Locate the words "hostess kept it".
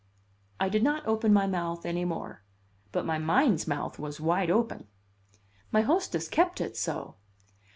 5.81-6.75